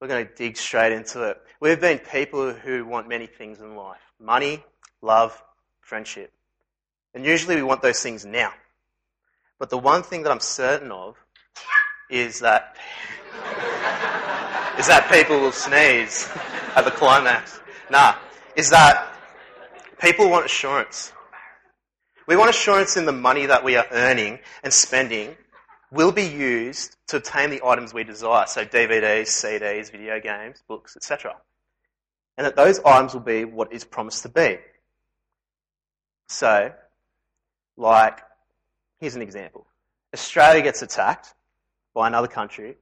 [0.00, 1.40] We're going to dig straight into it.
[1.60, 4.64] We've been people who want many things in life money,
[5.02, 5.42] love,
[5.80, 6.32] friendship.
[7.14, 8.52] And usually we want those things now.
[9.58, 11.16] But the one thing that I'm certain of
[12.08, 12.76] is that
[14.78, 16.28] is that people will sneeze
[16.76, 17.60] at the climax.
[17.90, 18.14] Nah,
[18.56, 19.14] is that
[20.00, 21.12] people want assurance.
[22.26, 25.36] We want assurance in the money that we are earning and spending
[25.92, 30.96] will be used to obtain the items we desire, so DVDs, CDs, video games, books,
[30.96, 31.36] etc.
[32.36, 34.58] And that those items will be what is promised to be.
[36.28, 36.72] So,
[37.76, 38.20] like,
[39.00, 39.66] here's an example.
[40.14, 41.34] Australia gets attacked
[41.92, 42.76] by another country,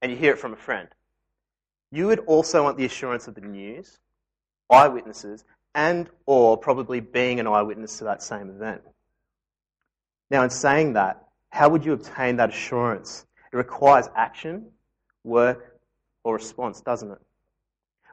[0.00, 0.88] and you hear it from a friend.
[1.92, 3.98] You would also want the assurance of the news,
[4.70, 8.82] eyewitnesses, and or probably being an eyewitness to that same event.
[10.30, 11.23] Now, in saying that,
[11.54, 13.24] how would you obtain that assurance?
[13.52, 14.66] It requires action,
[15.22, 15.78] work,
[16.24, 17.18] or response, doesn't it?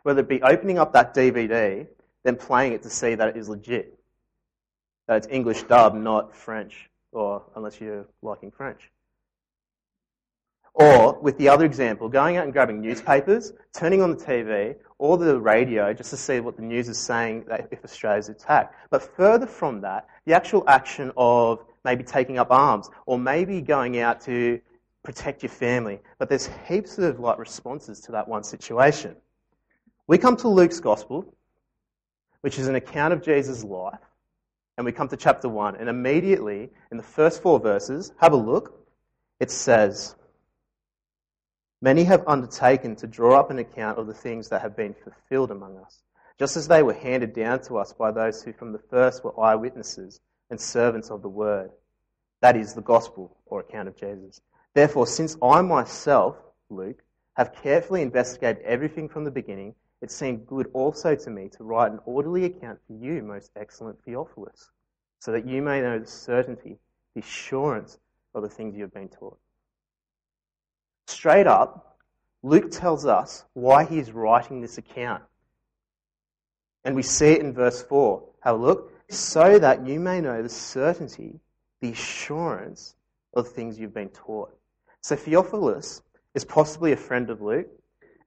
[0.03, 1.87] Whether it be opening up that DVD,
[2.23, 3.97] then playing it to see that it is legit,
[5.07, 8.91] that it's English dub, not French, or unless you're liking French.
[10.75, 15.17] Or, with the other example, going out and grabbing newspapers, turning on the TV or
[15.17, 18.75] the radio just to see what the news is saying if Australia's attacked.
[18.91, 23.99] But further from that, the actual action of maybe taking up arms or maybe going
[23.99, 24.59] out to
[25.03, 25.99] protect your family.
[26.19, 29.15] But there's heaps of like responses to that one situation.
[30.07, 31.35] We come to Luke's Gospel,
[32.41, 33.99] which is an account of Jesus' life,
[34.77, 38.37] and we come to chapter 1, and immediately in the first four verses, have a
[38.37, 38.87] look,
[39.39, 40.15] it says,
[41.83, 45.49] Many have undertaken to draw up an account of the things that have been fulfilled
[45.49, 46.03] among us,
[46.37, 49.39] just as they were handed down to us by those who from the first were
[49.39, 50.19] eyewitnesses
[50.51, 51.71] and servants of the word.
[52.41, 54.41] That is the gospel or account of Jesus.
[54.73, 56.37] Therefore, since I myself,
[56.69, 57.01] Luke,
[57.35, 61.91] have carefully investigated everything from the beginning, it seemed good also to me to write
[61.91, 64.71] an orderly account for you, most excellent Theophilus,
[65.19, 66.77] so that you may know the certainty,
[67.15, 67.99] the assurance
[68.33, 69.37] of the things you have been taught
[71.11, 71.99] Straight up,
[72.41, 75.23] Luke tells us why he is writing this account.
[76.83, 78.23] And we see it in verse 4.
[78.43, 78.91] Have a look.
[79.11, 81.41] So that you may know the certainty,
[81.81, 82.95] the assurance
[83.33, 84.57] of the things you've been taught.
[85.01, 86.01] So Theophilus
[86.33, 87.67] is possibly a friend of Luke,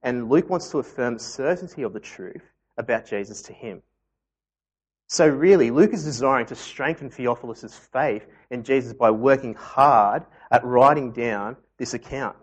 [0.03, 2.43] and Luke wants to affirm the certainty of the truth
[2.77, 3.81] about Jesus to him.
[5.07, 10.67] So really, Luke is desiring to strengthen Theophilus' faith in Jesus by working hard at
[10.67, 12.37] writing down this account.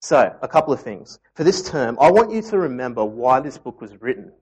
[0.00, 1.18] So, a couple of things.
[1.34, 4.32] For this term, I want you to remember why this book was written.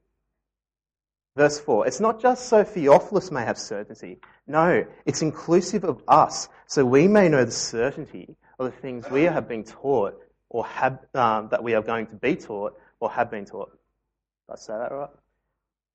[1.36, 1.86] Verse 4.
[1.86, 4.18] It's not just so Theophilus may have certainty.
[4.46, 9.22] No, it's inclusive of us, so we may know the certainty of the things we
[9.22, 10.14] have been taught
[10.48, 13.70] or have, um, that we are going to be taught or have been taught.
[13.70, 15.10] Did I say that right?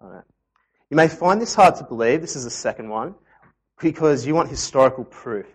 [0.01, 0.23] All right?
[0.89, 2.21] You may find this hard to believe.
[2.21, 3.15] This is the second one
[3.79, 5.47] because you want historical proof.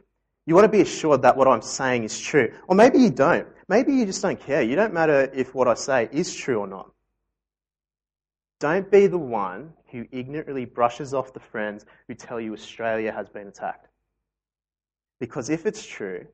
[0.46, 2.52] You want to be assured that what I'm saying is true.
[2.68, 3.46] Or maybe you don't.
[3.68, 4.62] Maybe you just don't care.
[4.62, 6.90] You don't matter if what I say is true or not.
[8.60, 13.28] Don't be the one who ignorantly brushes off the friends who tell you Australia has
[13.28, 13.88] been attacked.
[15.18, 16.26] Because if it's true,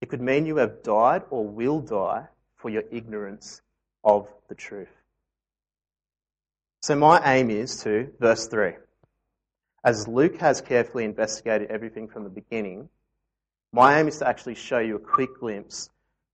[0.00, 3.62] it could mean you have died or will die for your ignorance
[4.02, 4.90] of the truth.
[6.82, 8.74] So, my aim is to, verse 3,
[9.84, 12.88] as Luke has carefully investigated everything from the beginning,
[13.72, 15.90] my aim is to actually show you a quick glimpse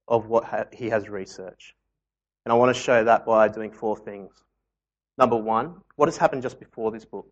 [0.09, 1.75] of what he has researched.
[2.45, 4.33] And I want to show that by doing four things.
[5.19, 7.31] Number one, what has happened just before this book?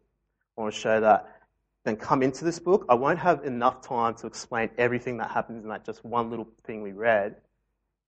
[0.56, 1.36] I want to show that.
[1.84, 2.84] Then come into this book.
[2.90, 6.46] I won't have enough time to explain everything that happens in that just one little
[6.64, 7.36] thing we read,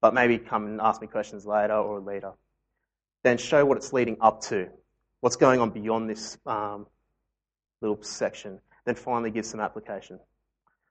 [0.02, 2.32] but maybe come and ask me questions later or later.
[3.22, 4.68] Then show what it's leading up to,
[5.20, 6.86] what's going on beyond this um,
[7.80, 8.60] little section.
[8.84, 10.18] Then finally give some application.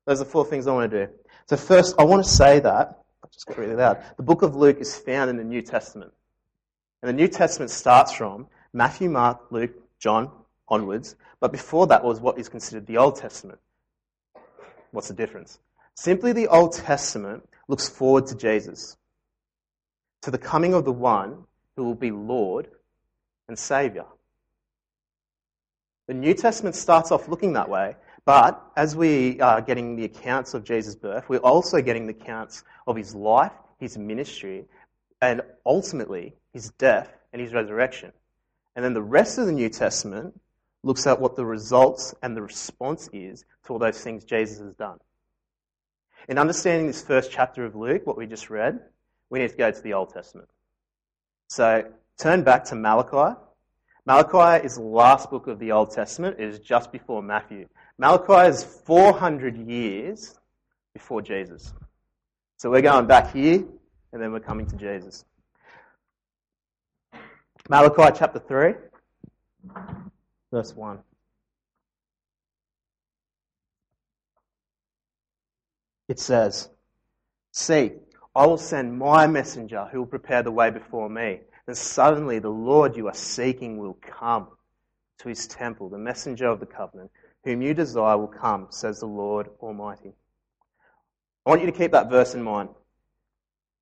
[0.06, 1.14] Those are four things I want to do.
[1.46, 4.04] So first, I want to say that I'll just got really loud.
[4.18, 6.12] The book of Luke is found in the New Testament.
[7.04, 10.32] And the New Testament starts from Matthew, Mark, Luke, John
[10.68, 13.60] onwards, but before that was what is considered the Old Testament.
[14.92, 15.60] What's the difference?
[15.96, 18.98] Simply the Old Testament looks forward to Jesus,
[20.22, 21.44] to the coming of the one
[21.76, 22.68] who will be Lord
[23.48, 24.08] and Saviour.
[26.08, 27.96] The New Testament starts off looking that way,
[28.26, 32.64] but as we are getting the accounts of Jesus' birth, we're also getting the accounts
[32.88, 34.66] of his life, his ministry,
[35.22, 38.12] and ultimately his death and his resurrection.
[38.76, 40.40] And then the rest of the New Testament
[40.84, 44.76] looks at what the results and the response is to all those things Jesus has
[44.76, 45.00] done.
[46.28, 48.80] In understanding this first chapter of Luke, what we just read,
[49.30, 50.50] we need to go to the Old Testament.
[51.48, 51.86] So
[52.18, 53.40] turn back to Malachi.
[54.06, 56.38] Malachi is the last book of the Old Testament.
[56.40, 57.68] It is just before Matthew.
[57.98, 60.40] Malachi is 400 years
[60.94, 61.74] before Jesus.
[62.58, 63.64] So we're going back here,
[64.14, 65.26] and then we're coming to Jesus.
[67.70, 68.74] Malachi chapter 3,
[70.52, 71.00] verse 1.
[76.10, 76.70] It says,
[77.52, 77.92] See,
[78.36, 81.42] I will send my messenger who will prepare the way before me.
[81.68, 84.48] And suddenly the Lord you are seeking will come
[85.20, 87.12] to his temple, the messenger of the covenant,
[87.44, 90.14] whom you desire will come, says the Lord Almighty.
[91.46, 92.70] I want you to keep that verse in mind.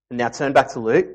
[0.10, 1.08] And now turn back to Luke.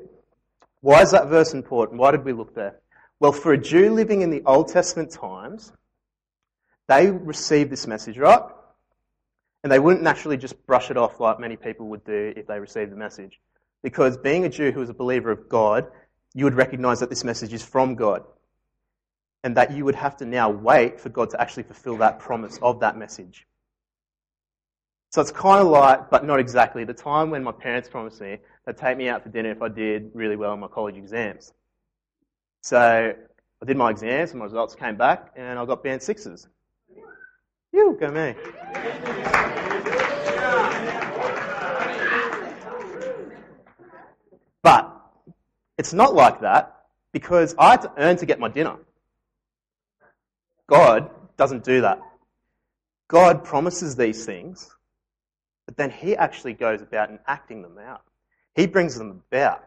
[0.85, 1.99] Why is that verse important?
[1.99, 2.75] Why did we look there?
[3.19, 5.71] Well, for a Jew living in the Old Testament times,
[6.87, 8.43] they received this message, right?
[9.63, 12.59] And they wouldn't naturally just brush it off like many people would do if they
[12.59, 13.39] received the message.
[13.81, 15.87] Because being a Jew who was a believer of God,
[16.35, 18.21] you would recognize that this message is from God.
[19.43, 22.59] And that you would have to now wait for God to actually fulfill that promise
[22.61, 23.47] of that message.
[25.15, 28.37] So it's kind of like, but not exactly, the time when my parents promised me
[28.65, 31.53] they'd take me out for dinner if I did really well in my college exams.
[32.63, 33.15] So
[33.61, 36.49] I did my exams and my results came back and I got band sixes.
[37.71, 38.35] You go me.
[44.61, 45.01] But
[45.77, 48.75] it's not like that because I had to earn to get my dinner.
[50.67, 52.01] God doesn't do that.
[53.07, 54.74] God promises these things,
[55.65, 58.03] but then He actually goes about and acting them out.
[58.55, 59.63] He brings them about.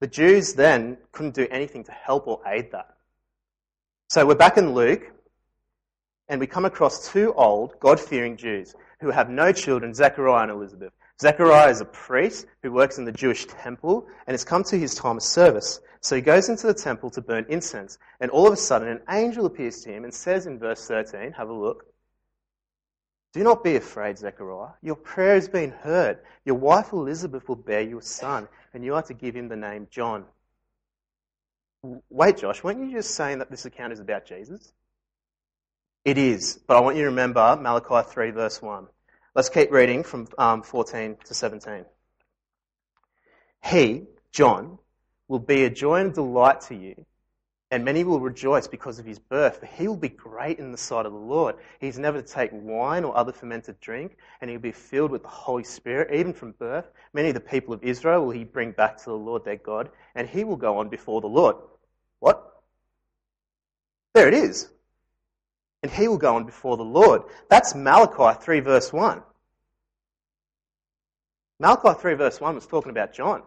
[0.00, 2.96] The Jews then couldn't do anything to help or aid that.
[4.08, 5.10] So we're back in Luke,
[6.28, 10.52] and we come across two old, God fearing Jews who have no children, Zechariah and
[10.52, 10.92] Elizabeth.
[11.20, 14.94] Zechariah is a priest who works in the Jewish temple, and it's come to his
[14.94, 15.80] time of service.
[16.00, 19.00] So he goes into the temple to burn incense, and all of a sudden an
[19.10, 21.91] angel appears to him and says in verse 13, have a look,
[23.32, 24.72] do not be afraid, Zechariah.
[24.82, 26.18] Your prayer has been heard.
[26.44, 29.56] Your wife Elizabeth will bear you a son, and you are to give him the
[29.56, 30.24] name John.
[32.10, 34.72] Wait, Josh, weren't you just saying that this account is about Jesus?
[36.04, 38.86] It is, but I want you to remember Malachi 3, verse 1.
[39.34, 41.86] Let's keep reading from um, 14 to 17.
[43.64, 44.78] He, John,
[45.28, 47.06] will be a joy and delight to you
[47.72, 50.78] and many will rejoice because of his birth, for he will be great in the
[50.78, 51.56] sight of the Lord.
[51.80, 55.28] He's never to take wine or other fermented drink, and he'll be filled with the
[55.28, 56.90] Holy Spirit, even from birth.
[57.14, 59.88] Many of the people of Israel will he bring back to the Lord their God,
[60.14, 61.56] and he will go on before the Lord.
[62.20, 62.62] What?
[64.12, 64.68] There it is.
[65.82, 67.22] And he will go on before the Lord.
[67.48, 69.22] That's Malachi 3 verse 1.
[71.58, 73.42] Malachi 3 verse 1 was talking about John.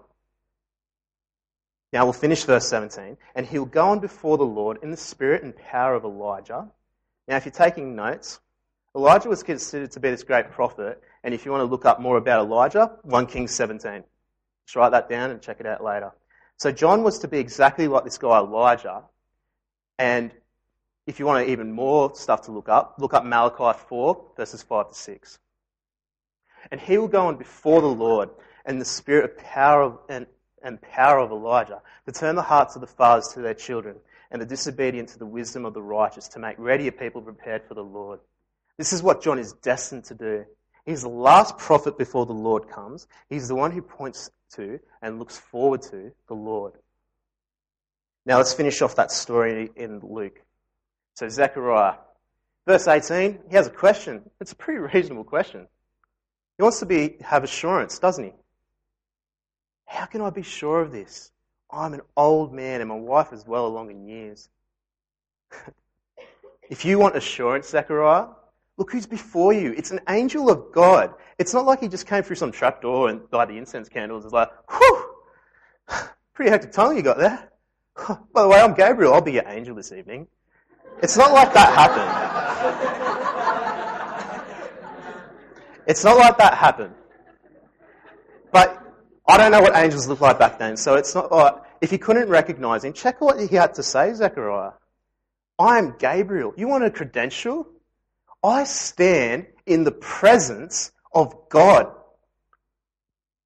[1.96, 3.16] Now we'll finish verse 17.
[3.36, 6.68] And he'll go on before the Lord in the spirit and power of Elijah.
[7.26, 8.42] Now, if you're taking notes,
[8.94, 11.02] Elijah was considered to be this great prophet.
[11.24, 14.04] And if you want to look up more about Elijah, 1 Kings 17.
[14.66, 16.12] Just write that down and check it out later.
[16.58, 19.04] So John was to be exactly like this guy Elijah.
[19.98, 20.34] And
[21.08, 24.90] if you want even more stuff to look up, look up Malachi 4, verses 5
[24.90, 25.40] to 6.
[26.72, 28.32] And he will go on before the Lord
[28.66, 30.26] and the spirit of power and
[30.66, 33.96] and power of Elijah, to turn the hearts of the fathers to their children,
[34.32, 37.64] and the disobedient to the wisdom of the righteous, to make ready a people prepared
[37.68, 38.20] for the Lord.
[38.78, 40.46] This is what John is destined to do.
[40.86, 43.08] He's the last prophet before the Lord comes.
[43.30, 46.74] He's the one who points to and looks forward to the Lord.
[48.26, 50.42] Now let's finish off that story in Luke.
[51.14, 51.96] So Zechariah,
[52.68, 54.30] verse 18, he has a question.
[54.42, 55.68] It's a pretty reasonable question.
[56.58, 58.34] He wants to be, have assurance, doesn't he?
[59.86, 61.32] How can I be sure of this?
[61.72, 64.50] I'm an old man and my wife is well along in years.
[66.70, 68.28] if you want assurance, Zechariah,
[68.78, 69.74] look who's before you.
[69.78, 71.14] It's an angel of God.
[71.38, 74.26] It's not like he just came through some trapdoor and by the incense candles.
[74.26, 75.16] It's like, whew,
[76.34, 77.50] pretty hectic tongue you got there.
[78.34, 79.14] By the way, I'm Gabriel.
[79.14, 80.28] I'll be your angel this evening.
[81.02, 83.06] It's not like that happened.
[85.88, 86.94] It's not like that happened.
[88.52, 88.85] But
[89.28, 91.98] I don't know what angels looked like back then, so it's not like, if you
[91.98, 94.72] couldn't recognize him, check what he had to say, Zechariah.
[95.58, 96.54] I am Gabriel.
[96.58, 97.68] You want a credential?
[98.44, 101.92] I stand in the presence of God.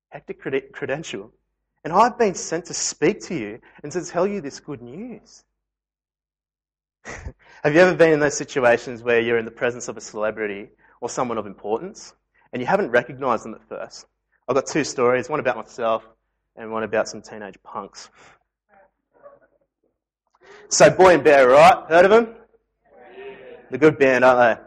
[0.10, 0.42] Hectic
[0.74, 1.32] credential.
[1.84, 5.46] And I've been sent to speak to you and to tell you this good news.
[7.64, 10.70] Have you ever been in those situations where you're in the presence of a celebrity
[11.00, 12.14] or someone of importance
[12.52, 14.08] and you haven't recognized them at first?
[14.50, 16.04] I've got two stories, one about myself
[16.56, 18.10] and one about some teenage punks.
[20.70, 21.84] So, Boy and Bear, right?
[21.88, 22.34] Heard of them?
[23.70, 24.64] The good band, aren't they?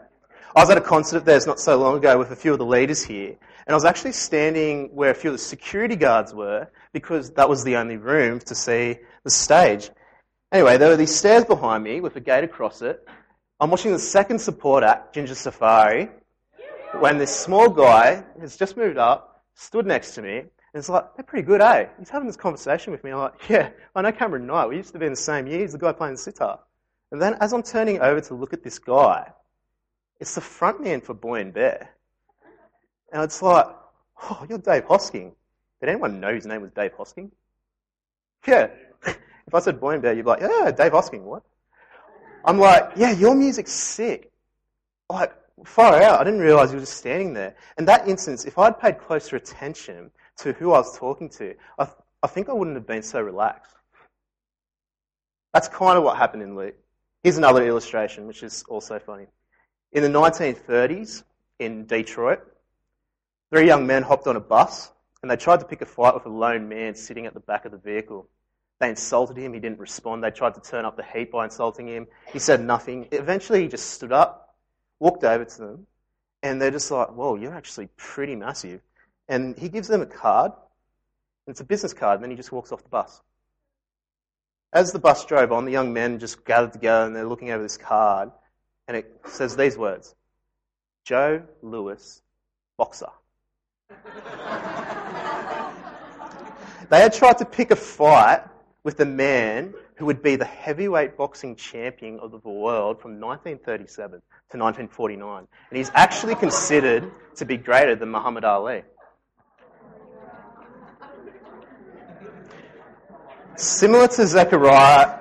[0.55, 2.59] I was at a concert of theirs not so long ago with a few of
[2.59, 6.33] the leaders here, and I was actually standing where a few of the security guards
[6.33, 9.89] were because that was the only room to see the stage.
[10.53, 13.05] Anyway, there were these stairs behind me with a gate across it.
[13.59, 16.07] I'm watching the second support act, Jinja Safari,
[16.99, 21.15] when this small guy has just moved up, stood next to me, and it's like,
[21.15, 21.87] they're pretty good, eh?
[21.99, 23.11] He's having this conversation with me.
[23.11, 24.69] I'm like, yeah, I know Cameron Knight.
[24.69, 25.59] We used to be in the same year.
[25.59, 26.59] He's the guy playing the sitar.
[27.11, 29.31] And then as I'm turning over to look at this guy,
[30.19, 31.91] it's the front man for Boy and Bear.
[33.11, 33.67] And it's like,
[34.23, 35.33] oh, you're Dave Hosking.
[35.79, 37.29] Did anyone know his name was Dave Hosking?
[38.47, 38.69] Yeah.
[39.05, 41.43] if I said Boy and Bear, you'd be like, yeah, Dave Hosking, what?
[42.43, 44.31] I'm like, yeah, your music's sick.
[45.07, 45.33] Like,
[45.65, 46.19] far out.
[46.19, 47.55] I didn't realize he was just standing there.
[47.77, 51.87] In that instance, if I'd paid closer attention to who I was talking to, I,
[52.21, 53.75] I think I wouldn't have been so relaxed.
[55.53, 56.75] That's kind of what happened in Luke.
[57.21, 59.27] Here's another illustration, which is also funny.
[59.91, 61.23] In the 1930s,
[61.59, 62.39] in Detroit,
[63.51, 64.91] three young men hopped on a bus
[65.21, 67.65] and they tried to pick a fight with a lone man sitting at the back
[67.65, 68.27] of the vehicle.
[68.79, 70.23] They insulted him, he didn't respond.
[70.23, 72.07] They tried to turn up the heat by insulting him.
[72.33, 73.07] He said nothing.
[73.11, 74.42] Eventually, he just stood up,
[75.03, 75.85] walked over to them,
[76.43, 78.79] and they're just like, Whoa, you're actually pretty massive.
[79.27, 80.53] And he gives them a card,
[81.45, 83.21] and it's a business card, and then he just walks off the bus.
[84.71, 87.61] As the bus drove on, the young men just gathered together and they're looking over
[87.61, 88.31] this card,
[88.87, 90.15] and it says these words
[91.03, 92.21] Joe Louis,
[92.77, 93.11] boxer.
[96.89, 98.43] they had tried to pick a fight
[98.83, 104.11] with the man who would be the heavyweight boxing champion of the world from 1937
[104.11, 105.47] to 1949.
[105.69, 108.83] And he's actually considered to be greater than Muhammad Ali.
[113.55, 115.19] Similar to Zechariah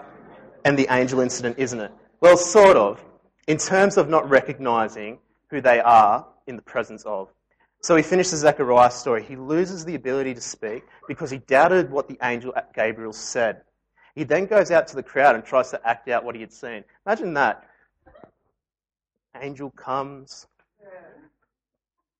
[0.64, 1.92] and the angel incident, isn't it?
[2.20, 3.04] Well, sort of,
[3.46, 5.18] in terms of not recognizing
[5.50, 7.28] who they are in the presence of.
[7.82, 9.24] So he finishes Zechariah's story.
[9.24, 13.62] He loses the ability to speak because he doubted what the angel Gabriel said.
[14.14, 16.52] He then goes out to the crowd and tries to act out what he had
[16.52, 16.84] seen.
[17.06, 17.66] Imagine that.
[19.40, 20.46] Angel comes,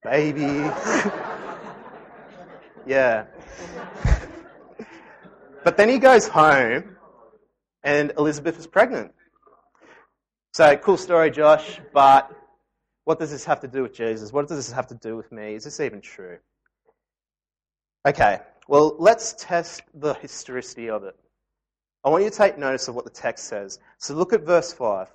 [0.03, 0.41] baby.
[2.87, 3.25] yeah.
[5.63, 6.97] But then he goes home
[7.83, 9.13] and Elizabeth is pregnant.
[10.53, 12.31] So, cool story, Josh, but
[13.05, 14.31] what does this have to do with Jesus?
[14.31, 15.55] What does this have to do with me?
[15.55, 16.37] Is this even true?
[18.05, 21.15] Okay, well, let's test the historicity of it.
[22.03, 23.79] I want you to take notice of what the text says.
[23.97, 25.07] So look at verse 5.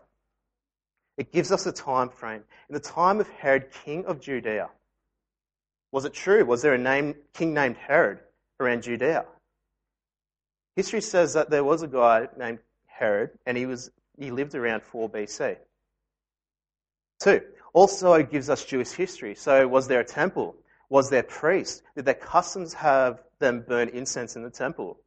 [1.19, 2.43] It gives us a time frame.
[2.69, 4.71] In the time of Herod, king of Judea,
[5.93, 6.45] was it true?
[6.45, 8.21] Was there a name, king named Herod
[8.61, 9.25] around Judea?
[10.77, 14.83] History says that there was a guy named Herod, and he, was, he lived around
[14.83, 15.57] 4 BC.
[17.21, 17.41] Two,
[17.73, 19.35] also it gives us Jewish history.
[19.35, 20.55] So, was there a temple?
[20.89, 21.83] Was there priests?
[21.97, 24.99] Did their customs have them burn incense in the temple?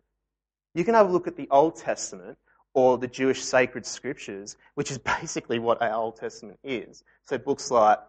[0.74, 2.38] You can have a look at the Old Testament
[2.74, 7.04] or the Jewish sacred scriptures, which is basically what our Old Testament is.
[7.24, 8.00] So, books like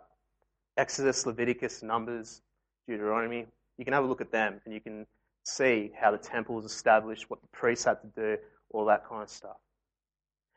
[0.76, 2.42] Exodus, Leviticus, Numbers,
[2.86, 3.46] Deuteronomy,
[3.78, 5.06] you can have a look at them and you can
[5.44, 8.38] see how the temple was established, what the priests had to do,
[8.70, 9.56] all that kind of stuff.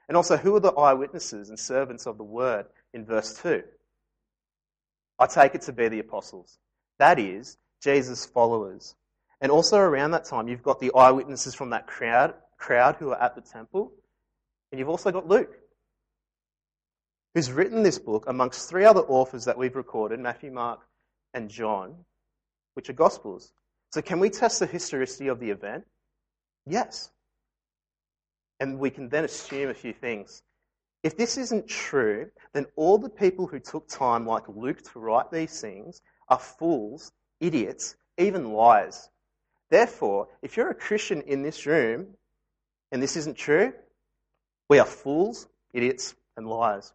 [0.08, 3.64] And also, who are the eyewitnesses and servants of the word in verse 2?
[5.18, 6.60] I take it to be the apostles.
[7.00, 8.96] That is, Jesus' followers.
[9.46, 13.22] And also around that time, you've got the eyewitnesses from that crowd, crowd who are
[13.22, 13.92] at the temple.
[14.72, 15.56] And you've also got Luke,
[17.36, 20.80] who's written this book amongst three other authors that we've recorded Matthew, Mark,
[21.36, 21.94] and John,
[22.74, 23.54] which are Gospels.
[23.92, 25.86] So, can we test the historicity of the event?
[26.66, 27.12] Yes.
[28.60, 30.42] And we can then assume a few things.
[31.04, 35.30] If this isn't true, then all the people who took time, like Luke, to write
[35.32, 39.12] these things are fools, idiots, even liars.
[39.70, 42.08] Therefore, if you're a Christian in this room
[42.92, 43.74] and this isn't true,
[44.70, 46.94] we are fools, idiots, and liars.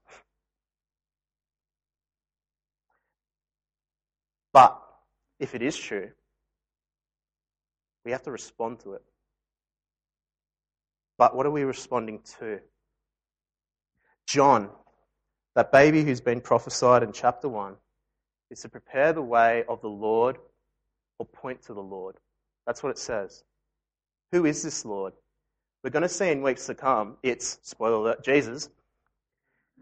[4.53, 4.81] But
[5.39, 6.11] if it is true,
[8.05, 9.03] we have to respond to it.
[11.19, 12.61] But what are we responding to?
[14.27, 14.71] John,
[15.55, 17.75] that baby who's been prophesied in chapter 1,
[18.51, 20.39] is to prepare the way of the Lord
[21.19, 22.17] or point to the Lord.
[22.67, 23.45] That's what it says.
[24.33, 25.13] Who is this Lord?
[25.83, 28.69] We're going to see in weeks to come, it's, spoiler alert, Jesus.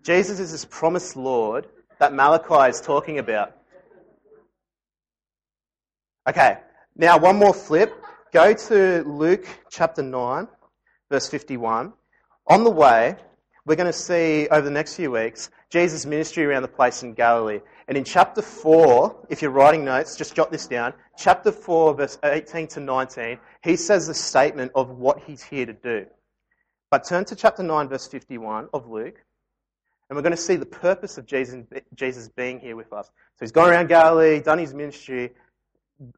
[0.03, 1.67] Jesus is this promised Lord
[1.99, 3.57] that Malachi is talking about.
[6.29, 6.59] Okay,
[6.97, 7.93] now one more flip
[8.33, 10.47] go to Luke chapter 9,
[11.11, 11.93] verse 51.
[12.47, 13.17] On the way,
[13.67, 17.15] we're going to see over the next few weeks Jesus' ministry around the place in
[17.15, 17.61] Galilee.
[17.89, 20.95] And in chapter 4, if you're writing notes, just jot this down.
[21.17, 25.73] Chapter 4, verse 18 to 19, he says the statement of what he's here to
[25.73, 26.07] do.
[26.91, 29.23] But turn to chapter 9, verse 51 of Luke,
[30.09, 33.07] and we're going to see the purpose of Jesus, being here with us.
[33.07, 35.33] So he's gone around Galilee, done his ministry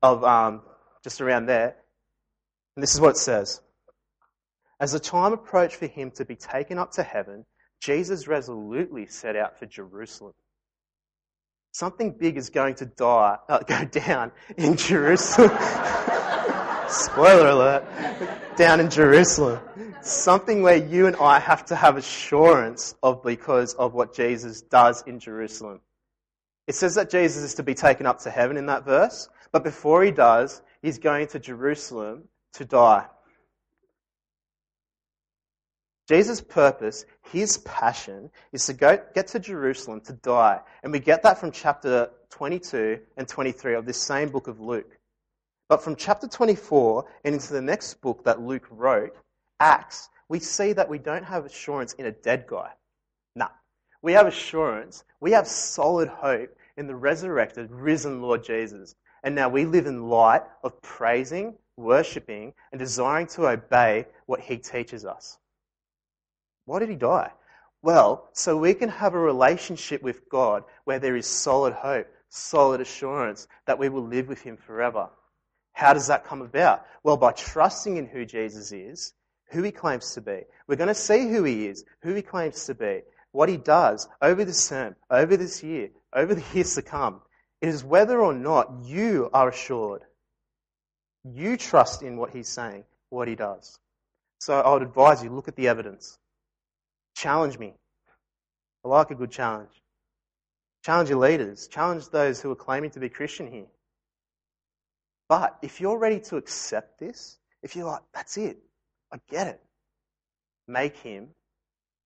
[0.00, 0.62] of um,
[1.02, 1.74] just around there.
[2.76, 3.60] And this is what it says.
[4.78, 7.44] As the time approached for him to be taken up to heaven,
[7.80, 10.34] Jesus resolutely set out for Jerusalem.
[11.72, 15.50] Something big is going to die, uh, go down in Jerusalem.
[16.88, 17.84] Spoiler alert.
[18.56, 19.60] Down in Jerusalem.
[20.02, 25.02] Something where you and I have to have assurance of because of what Jesus does
[25.06, 25.80] in Jerusalem.
[26.66, 29.64] It says that Jesus is to be taken up to heaven in that verse, but
[29.64, 33.06] before he does, he's going to Jerusalem to die.
[36.10, 40.58] Jesus' purpose, his passion, is to go, get to Jerusalem to die.
[40.82, 44.98] And we get that from chapter 22 and 23 of this same book of Luke.
[45.68, 49.16] But from chapter 24 and into the next book that Luke wrote,
[49.60, 52.72] Acts, we see that we don't have assurance in a dead guy.
[53.36, 53.50] Nah.
[54.02, 58.96] We have assurance, we have solid hope in the resurrected, risen Lord Jesus.
[59.22, 64.56] And now we live in light of praising, worshipping, and desiring to obey what he
[64.58, 65.38] teaches us.
[66.70, 67.32] Why did he die?
[67.82, 72.80] Well, so we can have a relationship with God where there is solid hope, solid
[72.80, 75.10] assurance that we will live with him forever.
[75.72, 76.86] How does that come about?
[77.02, 79.14] Well, by trusting in who Jesus is,
[79.50, 80.42] who he claims to be.
[80.68, 83.00] We're going to see who he is, who he claims to be,
[83.32, 87.20] what he does over this term, over this year, over the years to come.
[87.60, 90.02] It is whether or not you are assured.
[91.24, 93.80] You trust in what he's saying, what he does.
[94.38, 96.16] So I would advise you look at the evidence.
[97.20, 97.74] Challenge me.
[98.82, 99.82] I like a good challenge.
[100.82, 101.68] Challenge your leaders.
[101.68, 103.66] Challenge those who are claiming to be Christian here.
[105.28, 108.56] But if you're ready to accept this, if you're like, that's it,
[109.12, 109.60] I get it,
[110.66, 111.28] make him,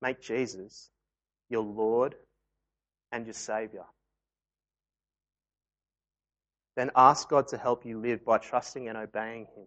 [0.03, 0.91] make Jesus
[1.49, 2.17] your Lord
[3.13, 3.85] and your Savior.
[6.75, 9.67] Then ask God to help you live by trusting and obeying Him.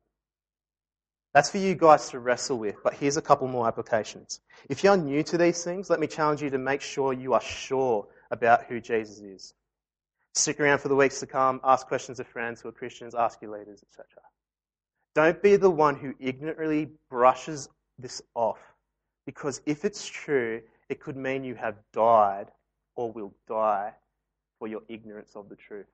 [1.34, 4.42] That's for you guys to wrestle with, but here's a couple more applications.
[4.70, 7.42] If you're new to these things, let me challenge you to make sure you are
[7.42, 9.54] sure about who Jesus is.
[10.34, 13.42] Stick around for the weeks to come, ask questions of friends who are Christians, ask
[13.42, 14.06] your leaders, etc.
[15.16, 18.60] Don't be the one who ignorantly brushes this off,
[19.26, 22.48] because if it's true, it could mean you have died
[22.96, 23.94] or will die
[24.60, 25.88] for your ignorance of the truth.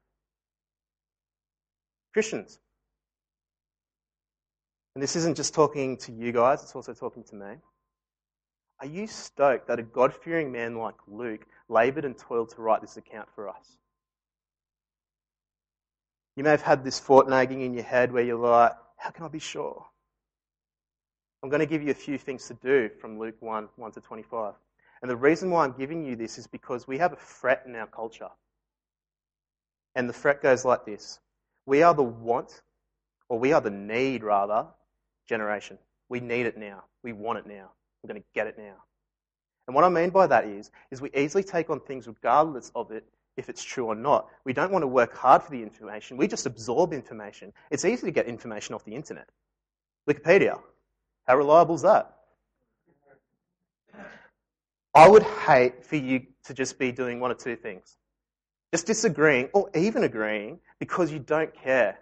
[2.13, 2.59] Christians,
[4.95, 7.55] and this isn't just talking to you guys, it's also talking to me.
[8.79, 12.81] Are you stoked that a God fearing man like Luke labored and toiled to write
[12.81, 13.77] this account for us?
[16.35, 19.25] You may have had this thought nagging in your head where you're like, how can
[19.25, 19.85] I be sure?
[21.41, 24.01] I'm going to give you a few things to do from Luke 1 1 to
[24.01, 24.53] 25.
[25.01, 27.75] And the reason why I'm giving you this is because we have a fret in
[27.75, 28.29] our culture.
[29.95, 31.19] And the fret goes like this
[31.65, 32.61] We are the want,
[33.27, 34.67] or we are the need, rather,
[35.27, 35.77] generation.
[36.09, 36.83] We need it now.
[37.03, 37.71] We want it now.
[38.01, 38.75] We're going to get it now.
[39.67, 42.91] And what I mean by that is, is we easily take on things regardless of
[42.91, 43.05] it
[43.37, 44.27] if it's true or not.
[44.43, 46.17] We don't want to work hard for the information.
[46.17, 47.53] We just absorb information.
[47.71, 49.27] It's easy to get information off the internet.
[50.07, 50.59] Wikipedia.
[51.25, 52.13] How reliable is that?
[54.93, 57.97] I would hate for you to just be doing one or two things.
[58.71, 61.99] Just disagreeing or even agreeing because you don't care.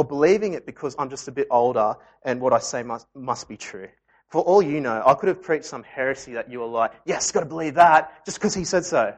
[0.00, 3.46] Or believing it because I'm just a bit older and what I say must, must
[3.50, 3.86] be true.
[4.30, 7.30] For all you know, I could have preached some heresy that you were like, yes,
[7.30, 9.14] got to believe that just because he said so.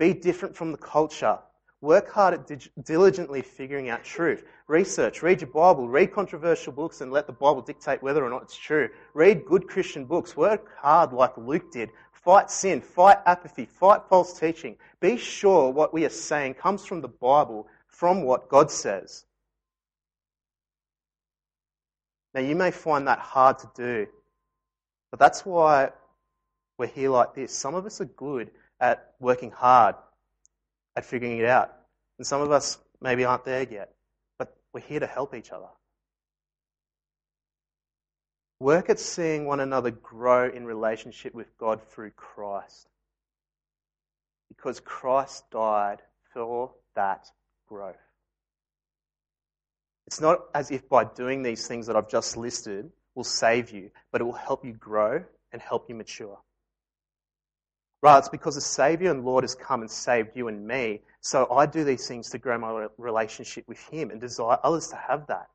[0.00, 1.38] Be different from the culture.
[1.82, 4.42] Work hard at dig- diligently figuring out truth.
[4.66, 8.42] Research, read your Bible, read controversial books and let the Bible dictate whether or not
[8.42, 8.88] it's true.
[9.14, 10.36] Read good Christian books.
[10.36, 11.90] Work hard like Luke did.
[12.10, 14.76] Fight sin, fight apathy, fight false teaching.
[14.98, 19.24] Be sure what we are saying comes from the Bible, from what God says.
[22.34, 24.06] Now, you may find that hard to do,
[25.10, 25.90] but that's why
[26.76, 27.54] we're here like this.
[27.54, 29.94] Some of us are good at working hard
[30.94, 31.72] at figuring it out.
[32.18, 33.94] And some of us maybe aren't there yet,
[34.38, 35.68] but we're here to help each other.
[38.60, 42.88] Work at seeing one another grow in relationship with God through Christ.
[44.48, 46.02] Because Christ died
[46.34, 47.30] for that
[47.66, 47.96] growth.
[50.06, 53.90] It's not as if by doing these things that I've just listed will save you,
[54.12, 56.38] but it will help you grow and help you mature.
[58.02, 61.50] Right, it's because the Savior and Lord has come and saved you and me, so
[61.50, 65.26] I do these things to grow my relationship with Him and desire others to have
[65.26, 65.48] that.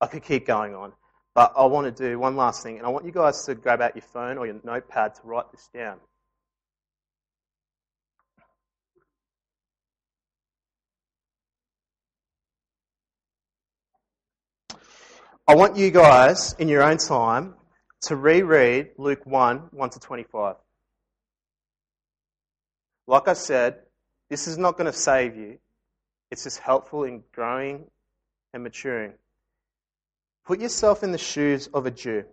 [0.00, 0.92] I could keep going on,
[1.34, 3.80] but I want to do one last thing, and I want you guys to grab
[3.80, 5.98] out your phone or your notepad to write this down.
[15.48, 17.54] I want you guys, in your own time,
[18.02, 20.56] to reread Luke 1 1 to 25.
[23.06, 23.76] Like I said,
[24.28, 25.58] this is not going to save you,
[26.32, 27.84] it's just helpful in growing
[28.52, 29.12] and maturing.
[30.44, 32.24] Put yourself in the shoes of a Jew.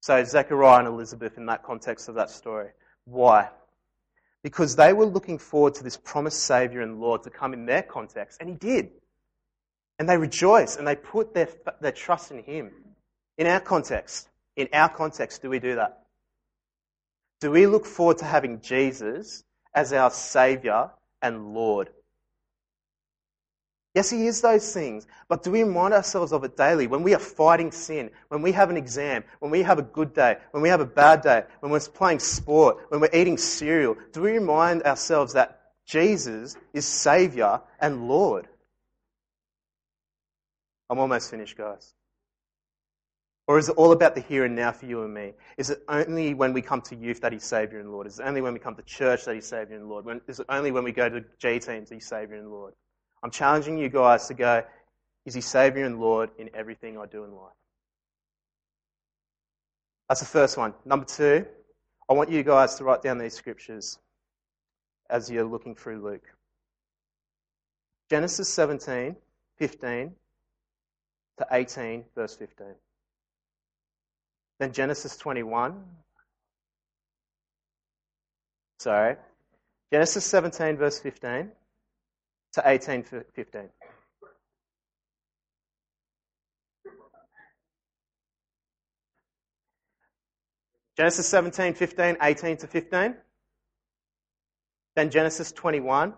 [0.00, 2.70] So, Zechariah and Elizabeth in that context of that story.
[3.04, 3.48] Why?
[4.42, 7.82] Because they were looking forward to this promised Savior and Lord to come in their
[7.82, 8.90] context, and He did.
[9.98, 11.48] And they rejoice and they put their,
[11.80, 12.70] their trust in Him.
[13.36, 16.04] In our context, in our context, do we do that?
[17.40, 20.90] Do we look forward to having Jesus as our Saviour
[21.22, 21.90] and Lord?
[23.94, 27.14] Yes, He is those things, but do we remind ourselves of it daily when we
[27.14, 30.62] are fighting sin, when we have an exam, when we have a good day, when
[30.62, 33.96] we have a bad day, when we're playing sport, when we're eating cereal?
[34.12, 38.46] Do we remind ourselves that Jesus is Saviour and Lord?
[40.90, 41.94] I'm almost finished, guys.
[43.46, 45.32] Or is it all about the here and now for you and me?
[45.56, 48.06] Is it only when we come to youth that He's Saviour and Lord?
[48.06, 50.04] Is it only when we come to church that He's Saviour and Lord?
[50.04, 52.74] When, is it only when we go to J teams that He's Saviour and Lord?
[53.22, 54.62] I'm challenging you guys to go,
[55.24, 57.54] is He Saviour and Lord in everything I do in life?
[60.10, 60.74] That's the first one.
[60.84, 61.46] Number two,
[62.08, 63.98] I want you guys to write down these scriptures
[65.08, 66.34] as you're looking through Luke.
[68.10, 69.16] Genesis 17,
[69.58, 70.12] 15
[71.38, 72.66] to 18, verse 15.
[74.58, 75.82] Then Genesis 21.
[78.78, 79.16] Sorry.
[79.92, 81.50] Genesis 17, verse 15
[82.52, 83.68] to 18, 15.
[90.96, 93.14] Genesis 17, 15, 18 to 15.
[94.96, 96.12] Then Genesis 21,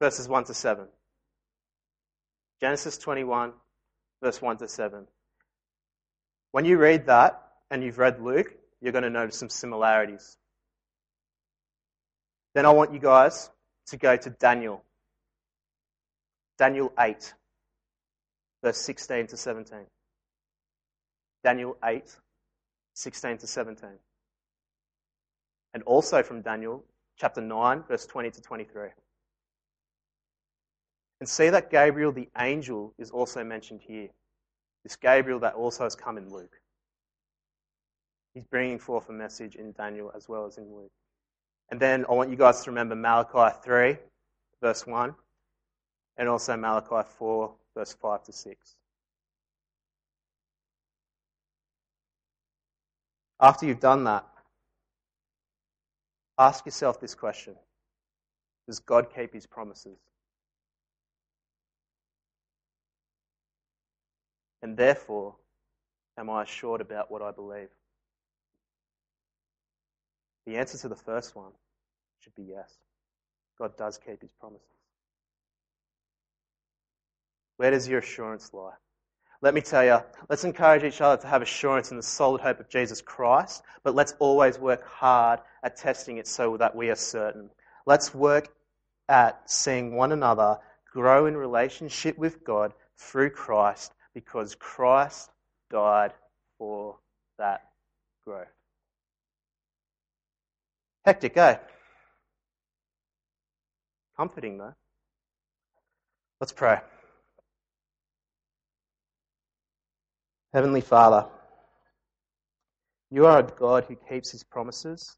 [0.00, 0.86] verses 1 to 7.
[2.60, 3.52] Genesis 21,
[4.22, 5.06] verse 1 to 7.
[6.52, 10.36] When you read that, and you've read Luke, you're going to notice some similarities.
[12.54, 13.50] Then I want you guys
[13.88, 14.82] to go to Daniel.
[16.58, 17.32] Daniel 8,
[18.62, 19.78] verse 16 to 17.
[21.44, 22.02] Daniel 8,
[22.94, 23.88] 16 to 17.
[25.72, 26.84] And also from Daniel
[27.18, 28.88] chapter 9, verse 20 to 23.
[31.20, 34.08] And see that Gabriel the angel is also mentioned here.
[34.82, 36.58] This Gabriel that also has come in Luke.
[38.32, 40.92] He's bringing forth a message in Daniel as well as in Luke.
[41.70, 43.96] And then I want you guys to remember Malachi 3,
[44.62, 45.14] verse 1,
[46.16, 48.76] and also Malachi 4, verse 5 to 6.
[53.40, 54.26] After you've done that,
[56.38, 57.54] ask yourself this question
[58.66, 59.98] Does God keep his promises?
[64.62, 65.36] And therefore,
[66.18, 67.68] am I assured about what I believe?
[70.46, 71.52] The answer to the first one
[72.20, 72.74] should be yes.
[73.58, 74.66] God does keep his promises.
[77.56, 78.72] Where does your assurance lie?
[79.42, 82.60] Let me tell you, let's encourage each other to have assurance in the solid hope
[82.60, 86.94] of Jesus Christ, but let's always work hard at testing it so that we are
[86.96, 87.48] certain.
[87.86, 88.48] Let's work
[89.08, 90.58] at seeing one another
[90.92, 95.30] grow in relationship with God through Christ because Christ
[95.70, 96.12] died
[96.58, 96.96] for
[97.38, 97.62] that
[98.24, 98.48] growth.
[101.04, 101.56] Hectic, eh?
[104.16, 104.74] Comforting, though.
[106.40, 106.80] Let's pray.
[110.52, 111.26] Heavenly Father,
[113.10, 115.16] you are a God who keeps his promises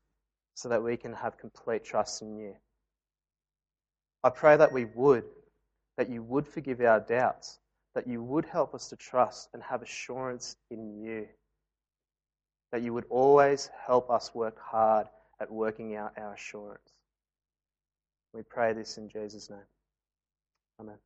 [0.54, 2.54] so that we can have complete trust in you.
[4.22, 5.24] I pray that we would,
[5.96, 7.58] that you would forgive our doubts,
[7.94, 11.26] that you would help us to trust and have assurance in you.
[12.72, 15.06] That you would always help us work hard
[15.40, 16.92] at working out our assurance.
[18.32, 19.58] We pray this in Jesus' name.
[20.80, 20.96] Amen.